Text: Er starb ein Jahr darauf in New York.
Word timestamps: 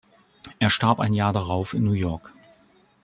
Er 0.57 0.71
starb 0.71 0.99
ein 0.99 1.13
Jahr 1.13 1.31
darauf 1.31 1.75
in 1.75 1.83
New 1.83 1.91
York. 1.91 2.33